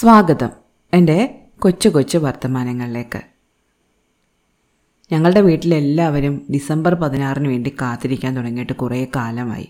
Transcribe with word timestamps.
സ്വാഗതം. 0.00 0.48
എന്റെ 0.94 1.40
കൊച്ചു 1.58 1.88
കൊച്ചു 1.88 2.18
വർത്തമാനങ്ങളിലേക്ക്. 2.18 3.20
ഞങ്ങളുടെ 5.12 5.40
വീട്ടിലെല്ലാവരും 5.40 6.46
ഡിസംബർ 6.52 6.94
പതിനാറിന് 6.94 7.48
വേണ്ടി 7.48 7.76
കാത്തിരിക്കാൻ 7.82 8.36
തുടങ്ങിയിട്ട് 8.36 8.72
കുറേ 8.72 9.06
കാലമായി. 9.16 9.68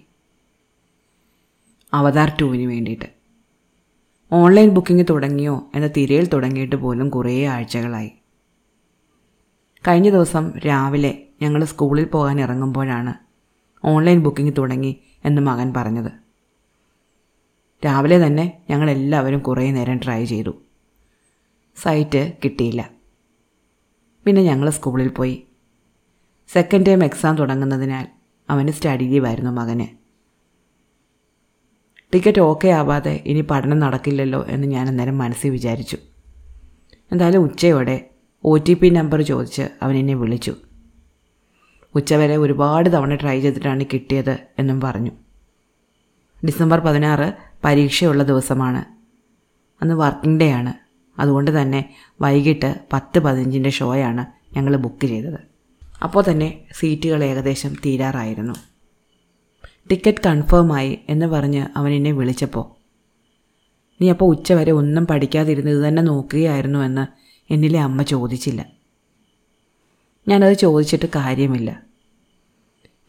അവതാർ 1.95 2.37
ടൂവിന് 2.40 2.71
വേണ്ടിയിട്ട്. 2.71 3.04
ഓൺലൈൻ 4.33 4.69
ബുക്കിംഗ് 4.69 5.06
തുടങ്ങിയോ 5.11 5.71
എന്ന 5.74 5.87
തിരയിൽ 5.87 6.27
തുടങ്ങിയിട്ട് 6.27 6.76
പോലും 6.76 7.08
കുറേ 7.08 7.47
ആഴ്ചകളായി. 7.47 8.12
കഴിഞ്ഞ 9.88 10.10
ദിവസം 10.10 10.58
രാവിലെ 10.58 11.22
ഞങ്ങൾ 11.42 11.65
സ്കൂളിൽ 11.65 12.04
പോകാൻ 12.04 12.40
ഇറങ്ങുമ്പോഴാണ് 12.40 13.15
ഓൺലൈൻ 13.87 14.21
ബുക്കിംഗ് 14.21 14.54
തുടങ്ങി 14.58 14.97
എന്ന് 15.24 15.42
മകൻ 15.42 15.74
പറഞ്ഞത്. 15.76 16.20
രാവിലെ 17.84 18.27
തന്നെ 18.27 18.62
ഞങ്ങളെല്ലാവരും 18.70 19.41
കുറേ 19.41 19.70
നേരം 19.70 20.00
ട്രൈ 20.05 20.24
ചെയ്തു. 20.24 20.62
സൈറ്റ് 21.77 22.32
കിട്ടിയില്ല. 22.45 22.91
പിന്നെ 24.24 24.42
ഞങ്ങൾ 24.42 24.70
സ്കൂളിൽ 24.70 25.09
പോയി. 25.09 25.42
സെക്കൻഡ് 26.48 26.86
ടൈം 26.86 27.05
എക്സാം 27.05 27.36
തുടങ്ങുന്നതിനാൽ 27.36 28.06
അവന് 28.50 28.70
സ്റ്റഡി 28.70 29.05
ലീവായിരുന്നു 29.05 29.50
മകന്. 29.50 29.86
ടിക്കറ്റ് 32.14 32.41
ഓക്കെ 32.41 32.69
ആവാതെ 32.69 33.22
ഇനി 33.27 33.41
പഠനം 33.41 33.78
നടക്കില്ലല്ലോ 33.78 34.44
എന്ന് 34.48 34.66
ഞാൻ 34.66 34.88
അന്നേരം 34.88 35.19
മനസ്സിൽ 35.19 35.50
വിചാരിച്ചു. 35.50 35.97
എന്തായാലും 37.12 37.42
ഉച്ചയോടെ 37.42 38.10
ഒ 38.44 38.56
ടി 38.56 38.74
പി 38.74 38.88
നമ്പർ 38.88 39.22
ചോദിച്ച് 39.22 39.62
അവൻ 39.83 39.97
എന്നെ 39.97 40.14
വിളിച്ചു. 40.14 40.55
ഉച്ചവരെ 41.94 42.36
ഒരുപാട് 42.36 42.92
തവണ 42.92 43.14
ട്രൈ 43.14 43.41
ചെയ്തിട്ടാണ് 43.41 43.84
കിട്ടിയത് 43.84 44.38
എന്നും 44.58 44.80
പറഞ്ഞു. 44.80 45.10
ഡിസംബർ 46.47 46.80
പതിനാറ് 46.80 47.49
പരീക്ഷയുള്ള 47.64 48.23
ദിവസമാണ്. 48.23 48.84
അന്ന് 49.82 49.95
വർക്കിംഗ് 49.95 50.41
ഡേ 50.41 50.50
ആണ്. 50.50 50.72
അതുകൊണ്ട് 51.20 51.62
തന്നെ 51.62 51.94
വൈകിട്ട് 52.20 52.80
പത്ത് 52.92 53.19
പതിനഞ്ചിന്റെ 53.19 53.70
ഷോയാണ് 53.70 54.27
ഞങ്ങൾ 54.56 54.77
ബുക്ക് 54.77 55.06
ചെയ്തത്. 55.06 55.41
അപ്പോൾ 56.03 56.25
തന്നെ 56.31 56.61
സീറ്റുകൾ 56.72 57.25
ഏകദേശം 57.25 57.75
തീരാറായിരുന്നു. 57.75 58.55
ടിക്കറ്റ് 59.91 60.19
കൺഫേമായി 60.27 60.98
എന്ന് 61.08 61.27
പറഞ്ഞ് 61.27 61.66
അവൻ 61.77 61.92
എന്നെ 61.92 62.12
വിളിച്ചപ്പോൾ 62.12 62.81
നീ 64.03 64.11
അപ്പോൾ 64.11 64.25
ഉച്ചവരെ 64.25 64.72
ഒന്നും 64.72 65.06
പഠിക്കാതിരുന്ന് 65.06 65.70
ഇത് 65.70 65.78
തന്നെ 65.78 66.03
നോക്കുകയായിരുന്നു 66.03 66.78
എന്ന് 66.78 67.06
എന്നിലെ 67.53 67.81
അമ്മ 67.81 68.03
ചോദിച്ചില്ല. 68.03 68.66
ഞാനത് 70.28 70.53
ചോദിച്ചിട്ട് 70.53 71.06
കാര്യമില്ല. 71.16 71.83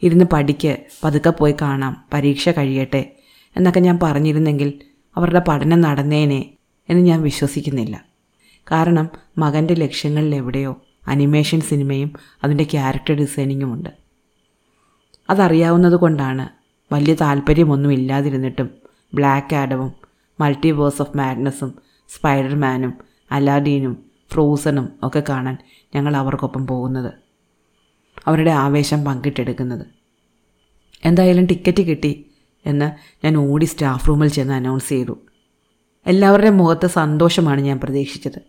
ഇരുന്ന് 0.04 0.26
പഠിക്ക് 0.34 0.78
പതുക്കെ 1.04 1.30
പോയി 1.30 1.56
കാണാം 1.62 2.06
പരീക്ഷ 2.14 2.50
കഴിയട്ടെ 2.50 3.18
എന്നൊക്കെ 3.58 3.80
ഞാൻ 3.80 4.00
പറഞ്ഞിരുന്നെങ്കിൽ 4.04 4.82
അവരുടെ 5.18 5.42
പഠനം 5.48 5.82
നടന്നേനെ 5.82 6.50
എന്ന് 6.90 7.04
ഞാൻ 7.04 7.22
വിശ്വസിക്കുന്നില്ല. 7.22 8.06
കാരണം 8.72 9.10
മകന്റെ 9.38 9.74
ലക്ഷ്യങ്ങളിൽ 9.74 10.36
എവിടെയോ 10.36 10.82
അനിമേഷൻ 11.08 11.62
സിനിമയും 11.62 12.14
അതിന്റെ 12.44 12.64
ക്യാരക്ടർ 12.64 13.14
ഡിസൈനിങ്ങുമുണ്ട്. 13.14 13.90
അതറിയാവുന്നത് 15.30 15.94
കൊണ്ടാണ് 15.94 16.50
വലിയ 16.94 17.14
താല്പര്യമൊന്നും 17.14 17.94
ഇല്ലാതിരുന്നിട്ടും 17.94 18.70
ബ്ലാക്ക് 19.14 19.56
ആഡവും 19.56 19.94
മൾട്ടിവേഴ്സ് 20.40 21.02
ഓഫ് 21.02 21.18
മാഡ്നസ്സും 21.18 21.76
സ്പൈഡർമാനും 22.10 22.94
അലാദീനും 23.32 24.06
ഫ്രോസണും 24.34 24.90
ഒക്കെ 25.04 25.24
കാണാൻ 25.30 25.58
ഞങ്ങൾ 25.96 26.18
അവർക്കൊപ്പം 26.18 26.68
പോകുന്നത്. 26.68 27.14
അവരുടെ 28.28 28.52
ആവേശം 28.52 29.06
പങ്കിട്ടെടുക്കുന്നത്. 29.06 29.86
എന്തായാലും 31.06 31.46
ടിക്കറ്റ് 31.46 31.84
കിട്ടി. 31.84 32.31
എന്ന് 32.66 32.92
ഞാൻ 33.26 33.38
ഓടി 33.38 33.66
സ്റ്റാഫ് 33.66 34.08
റൂമിൽ 34.08 34.28
ചെന്ന് 34.28 34.54
അനൗൺസ് 34.54 34.90
ചെയ്തു. 34.90 35.18
എല്ലാവരുടെയും 36.08 36.58
മുഖത്ത് 36.58 36.88
സന്തോഷമാണ് 36.88 37.62
ഞാൻ 37.62 37.80
പ്രതീക്ഷിച്ചത്. 37.80 38.42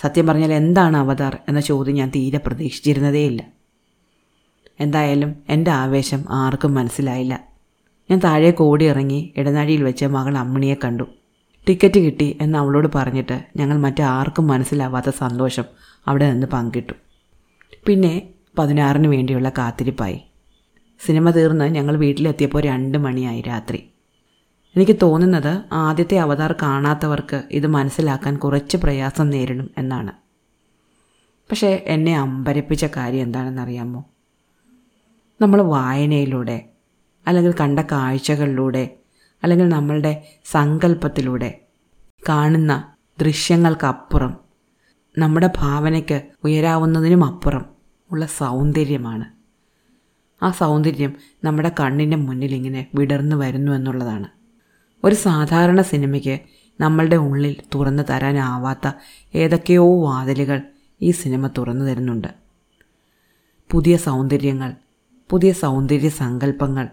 സത്യം 0.00 0.26
പറഞ്ഞാൽ 0.26 0.52
എന്താണ് 0.52 0.96
അവതാർ 0.96 1.38
എന്ന 1.48 1.60
ചോദ്യം 1.60 1.94
ഞാൻ 1.94 2.12
തീരെ 2.16 2.38
പ്രതീക്ഷിച്ചിരുന്നതേയില്ല. 2.38 3.42
എന്തായാലും 4.80 5.36
എന്റെ 5.48 5.70
ആവേശം 5.70 6.24
ആർക്കും 6.30 6.74
മനസ്സിലായില്ല. 6.74 7.40
ഞാൻ 8.10 8.18
താഴേക്ക് 8.18 8.62
ഓടി 8.62 8.84
ഇറങ്ങി 8.84 9.34
ഇടനാഴിയിൽ 9.36 9.82
വെച്ച് 9.82 10.04
മകൾ 10.04 10.38
അമ്മിണിയെ 10.38 10.74
കണ്ടു. 10.84 11.04
ടിക്കറ്റ് 11.68 12.00
കിട്ടി 12.00 12.38
എന്ന് 12.40 12.58
അവളോട് 12.58 12.88
പറഞ്ഞിട്ട് 12.94 13.44
ഞങ്ങൾ 13.56 13.76
മറ്റാർക്കും 13.76 14.46
മനസ്സിലാവാത്ത 14.46 15.10
സന്തോഷം 15.10 15.64
അവിടെ 16.06 16.30
നിന്ന് 16.30 16.46
പങ്കിട്ടു. 16.46 16.92
പിന്നെ 17.86 18.22
പതിനാറിന് 18.58 19.08
വേണ്ടിയുള്ള 19.08 19.48
കാത്തിരിപ്പായി. 19.48 20.20
സിനിമ 21.00 21.30
തീർന്ന് 21.30 21.64
ഞങ്ങൾ 21.64 21.96
വീട്ടിലെത്തിയപ്പോൾ 21.96 22.62
രണ്ട് 22.62 22.98
മണിയായി 22.98 23.42
രാത്രി. 23.42 23.90
എനിക്ക് 24.76 24.96
തോന്നുന്നത് 25.02 25.62
ആദ്യത്തെ 25.72 26.16
അവതാർ 26.16 26.54
കാണാത്തവർക്ക് 26.62 27.42
ഇത് 27.50 27.66
മനസ്സിലാക്കാൻ 27.66 28.36
കുറച്ച് 28.36 28.76
പ്രയാസം 28.76 29.30
നേരിടും 29.30 29.70
എന്നാണ്. 29.78 30.12
പക്ഷേ 31.50 31.84
എന്നെ 31.86 32.18
അമ്പരപ്പിച്ച 32.18 32.84
കാര്യം 32.84 33.22
എന്താണെന്നറിയാമോ? 33.22 34.04
നമ്മൾ 35.40 35.62
വായനയിലൂടെ 35.62 36.68
അല്ലെങ്കിൽ 37.26 37.54
കണ്ട 37.60 37.80
കാഴ്ചകളിലൂടെ 37.80 38.96
അല്ലെങ്കിൽ 39.42 39.68
നമ്മളുടെ 39.68 40.22
സങ്കല്പത്തിലൂടെ 40.44 41.60
കാണുന്ന 42.28 42.92
ദൃശ്യങ്ങൾക്കപ്പുറം 43.20 44.36
നമ്മുടെ 45.18 45.50
ഭാവനയ്ക്ക് 45.58 46.22
ഉയരാവുന്നതിനും 46.44 47.24
അപ്പുറം 47.24 47.64
ഉള്ള 48.10 48.26
സൗന്ദര്യമാണ്. 48.26 49.43
ആ 50.42 50.50
സൗന്ദര്യം 50.50 51.14
നമ്മുടെ 51.44 51.70
കണ്ണിന്റെ 51.80 52.16
മുന്നിൽ 52.16 52.54
ഇങ്ങനെ 52.54 52.86
വിടർന്നു 52.94 53.36
വരുന്നു 53.36 53.72
എന്നുള്ളതാണ്. 53.72 54.28
ഒരു 55.04 55.14
സാധാരണ 55.14 55.80
സിനിമയ്ക്ക് 55.80 56.40
നമ്മളുടെ 56.80 57.16
ഉള്ളിൽ 57.16 57.56
തുറന്നു 57.74 58.02
തരാനാവാത്ത 58.02 58.92
ഏതൊക്കെയോ 59.34 60.04
വാതിലുകൾ 60.04 60.62
ഈ 61.02 61.10
സിനിമ 61.10 61.46
തുറന്നു 61.46 61.84
തരുന്നുണ്ട്. 61.84 62.28
പുതിയ 63.70 63.96
സൗന്ദര്യങ്ങൾ 63.96 64.74
പുതിയ 65.30 65.52
സൗന്ദര്യ 65.52 66.08
സങ്കല്പങ്ങൾ. 66.08 66.88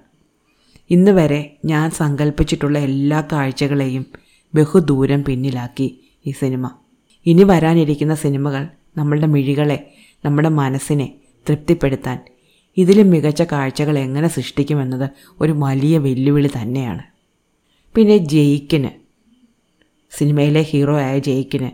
ഇന്ന് 0.89 1.11
വരെ 1.11 1.57
ഞാൻ 1.65 1.91
സങ്കല്പിച്ചിട്ടുള്ള 1.91 2.79
എല്ലാ 2.79 3.27
കാഴ്ചകളെയും 3.31 4.05
ബഹുദൂരം 4.55 5.23
പിന്നിലാക്കി 5.23 6.01
ഈ 6.27 6.31
സിനിമ. 6.31 6.71
ഇനി 7.25 7.43
വരാനിരിക്കുന്ന 7.43 8.15
സിനിമകൾ 8.15 8.67
നമ്മളുടെ 8.97 9.27
മിഴികളെ 9.27 9.91
നമ്മുടെ 10.25 10.49
മനസ്സിനെ 10.49 11.15
തൃപ്തിപ്പെടുത്താൻ 11.49 12.19
ഇതിലും 12.77 13.09
മികച്ച 13.09 13.41
കാഴ്ചകൾ 13.41 13.97
എങ്ങനെ 13.97 14.27
സൃഷ്ടിക്കുമെന്നത് 14.27 15.09
ഒരു 15.41 15.51
വലിയ 15.51 15.97
വെല്ലുവിളി 15.97 16.49
തന്നെയാണ്. 16.61 17.03
പിന്നെ 17.95 18.17
ജയിക്കിന്. 18.17 18.89
സിനിമയിലെ 20.11 20.61
ഹീറോ 20.61 20.99
ആയ 20.99 21.19
ജയിക്കിന് 21.19 21.71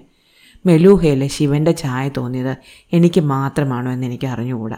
മെലൂഹയിലെ 0.68 1.28
ശിവന്റെ 1.28 1.72
ചായ 1.72 2.10
തോന്നിയത് 2.10 2.58
എനിക്ക് 2.94 3.22
മാത്രമാണോ 3.22 3.92
എന്ന് 3.92 4.08
എനിക്ക് 4.08 4.28
അറിഞ്ഞുകൂടാ. 4.28 4.78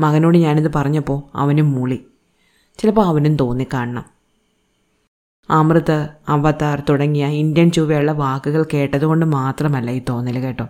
മകനോട് 0.00 0.38
ഞാനിത് 0.38 0.72
പറഞ്ഞപ്പോൾ 0.74 1.36
അവനും 1.36 1.72
മൂളി. 1.72 2.04
ചിലപ്പോൾ 2.78 3.06
അവനും 3.06 3.36
തോന്നിക്കാണണം. 3.36 4.04
അമൃത് 5.50 6.08
അവതാർ 6.28 6.82
തുടങ്ങിയ 6.88 7.26
ഇന്ത്യൻ 7.26 7.70
ചുവയുള്ള 7.70 8.12
വാക്കുകൾ 8.12 8.66
കേട്ടതുകൊണ്ട് 8.74 9.26
മാത്രമല്ല 9.26 9.90
ഈ 9.90 10.02
തോന്നൽ 10.08 10.38
കേട്ടോ. 10.38 10.68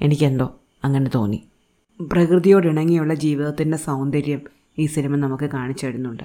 എനിക്കെന്തോ 0.00 0.60
അങ്ങനെ 0.84 1.10
തോന്നി. 1.14 1.42
പ്രകൃതിയോടിണങ്ങിയുള്ള 2.00 3.14
ജീവിതത്തിന്റെ 3.14 3.76
സൗന്ദര്യം 3.76 4.40
ഈ 4.78 4.86
സിനിമ 4.86 5.16
നമുക്ക് 5.16 5.44
കാണിച്ചു 5.44 5.86
തരുന്നുണ്ട്. 5.86 6.22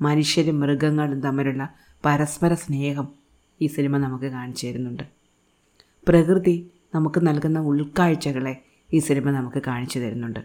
മനുഷ്യരും 0.00 0.60
മൃഗങ്ങളും 0.60 1.20
തമ്മിലുള്ള 1.20 1.74
പരസ്പര 2.04 2.54
സ്നേഹം 2.54 3.08
ഈ 3.60 3.66
സിനിമ 3.66 3.96
നമുക്ക് 3.96 4.24
കാണിച്ചു 4.24 4.66
തരുന്നുണ്ട്. 4.66 5.02
പ്രകൃതി 6.08 6.70
നമുക്ക് 6.94 7.26
നൽകുന്ന 7.26 7.58
ഉൾക്കാഴ്ചകളെ 7.58 8.62
ഈ 8.92 8.98
സിനിമ 8.98 9.30
നമുക്ക് 9.30 9.62
കാണിച്ചു 9.66 9.98
തരുന്നുണ്ട്. 9.98 10.40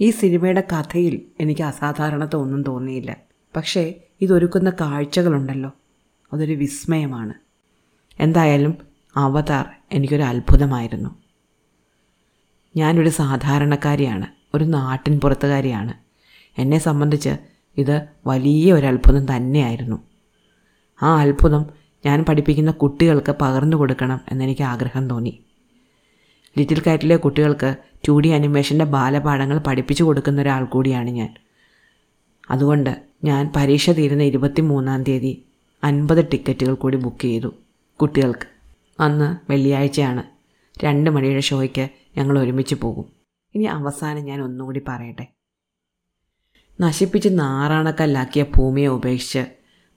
ഈ 0.00 0.10
സിനിമയുടെ 0.10 0.60
കഥയിൽ 0.60 1.22
എനിക്ക് 1.40 1.62
അസാധാരണത 1.62 2.36
ഒന്നും 2.36 2.62
തോന്നിയില്ല. 2.62 3.16
പക്ഷേ 3.56 3.94
ഇതൊരുക്കുന്ന 4.20 4.70
കാഴ്ചകളുണ്ടല്ലോ. 4.70 5.72
അതൊരു 6.32 6.52
വിസ്മയമാണ്. 6.52 7.34
എന്തായാലും 8.20 8.74
അവതാർ 9.16 9.66
എനിക്കൊരു 9.92 10.22
അത്ഭുതമായിരുന്നു. 10.22 11.29
ഞാനൊരു 12.76 13.08
സാധാരണക്കാരിയാണ് 13.08 14.26
ഒരു 14.54 14.64
നാട്ടിൻ 14.64 15.20
പുറത്തുകാരിയാണ്. 15.20 15.94
എന്നെ 16.60 16.78
സംബന്ധിച്ച് 16.78 17.36
ഇത് 17.76 18.06
വലിയ 18.26 18.72
ഒരു 18.72 18.86
അത്ഭുതം 18.86 19.36
തന്നെയായിരുന്നു. 19.36 19.96
ആ 21.02 21.20
അത്ഭുതം 21.20 21.66
ഞാൻ 22.06 22.24
പഠിപ്പിക്കുന്ന 22.24 22.70
കുട്ടികൾക്ക് 22.70 23.34
പകർന്നു 23.40 23.76
കൊടുക്കണം 23.76 24.20
എന്നെനിക്ക് 24.32 24.62
ആഗ്രഹം 24.62 25.10
തോന്നി. 25.10 25.40
ലിറ്റിൽ 26.58 26.82
കാറ്റിലെ 26.86 27.16
കുട്ടികൾക്ക് 27.16 27.76
ടു 28.08 28.12
ഡി 28.12 28.28
അനിമേഷന്റെ 28.28 28.84
ബാലപാഠങ്ങൾ 28.84 29.58
പഠിപ്പിച്ചു 29.58 30.04
കൊടുക്കുന്ന 30.04 30.42
ഒരാൾ 30.42 30.64
കൂടിയാണ് 30.64 31.10
ഞാൻ. 31.10 31.34
അതുകൊണ്ട് 32.50 33.02
ഞാൻ 33.24 33.52
പരീക്ഷ 33.56 33.90
തീരുന്ന 33.90 34.22
ഇരുപത്തി 34.22 34.60
മൂന്നാം 34.60 35.02
തീയതി 35.02 35.44
അൻപത് 35.84 36.24
ടിക്കറ്റുകൾ 36.32 36.74
കൂടി 36.74 36.96
ബുക്ക് 36.96 37.22
ചെയ്തു 37.22 37.54
കുട്ടികൾക്ക്. 38.00 38.46
അന്ന് 39.02 39.52
വെള്ളിയാഴ്ചയാണ്. 39.52 40.22
രണ്ട് 40.84 41.10
മണിയുടെ 41.10 41.40
ഷോയ്ക്ക് 41.40 41.88
ഞങ്ങൾ 42.20 42.38
ഒരുമിച്ച് 42.38 42.74
പോകും. 42.74 43.06
ഇനി 43.54 43.64
അവസാനം 43.64 44.24
ഞാൻ 44.24 44.42
ഒന്നുകൂടി 44.42 44.82
പറയട്ടെ. 44.88 45.26
നശിപ്പിച്ച് 46.80 47.28
നാറാണക്കല്ലാക്കിയ 47.32 48.42
ഭൂമിയെ 48.56 48.88
ഉപേക്ഷിച്ച് 48.88 49.42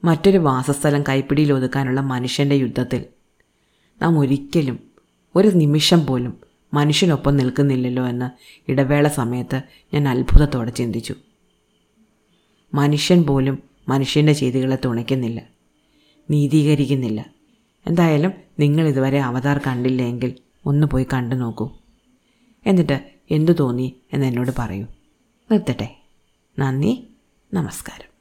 മറ്റൊരു 0.04 0.38
വാസസ്ഥലം 0.38 1.02
കൈപ്പിടിയിൽ 1.08 1.52
ഒതുക്കാനുള്ള 1.52 2.00
മനുഷ്യന്റെ 2.00 2.56
യുദ്ധത്തിൽ 2.56 3.04
നാം 4.02 4.18
ഒരിക്കലും 4.18 4.78
ഒരു 5.36 5.48
നിമിഷം 5.48 6.06
പോലും 6.06 6.34
മനുഷ്യനൊപ്പം 6.74 7.36
നിൽക്കുന്നില്ലല്ലോ 7.36 8.06
എന്ന് 8.06 8.28
ഇടവേള 8.70 9.08
സമയത്ത് 9.08 9.62
ഞാൻ 9.94 10.08
അത്ഭുതത്തോടെ 10.08 10.70
ചിന്തിച്ചു. 10.70 11.14
മനുഷ്യൻ 12.74 13.22
പോലും 13.22 13.62
മനുഷ്യന്റെ 13.88 14.32
ചെയ്തികളെ 14.32 14.78
തുണയ്ക്കുന്നില്ല 14.84 15.40
നീതീകരിക്കുന്നില്ല. 16.30 17.20
എന്തായാലും 17.86 18.32
നിങ്ങൾ 18.58 18.88
ഇതുവരെ 18.88 19.20
അവതാർ 19.20 19.60
കണ്ടില്ലെങ്കിൽ 19.66 20.34
ഒന്ന് 20.66 20.86
പോയി 20.86 21.06
കണ്ടു 21.12 21.34
നോക്കൂ 21.34 21.66
എന്നിട്ട് 22.66 23.10
എന്തു 23.30 23.52
തോന്നി 23.52 23.96
എന്ന് 24.12 24.26
എന്നോട് 24.26 24.50
പറയൂ. 24.58 24.86
നിർത്തട്ടെ. 25.50 25.96
നന്ദി. 26.58 27.08
നമസ്കാരം. 27.54 28.13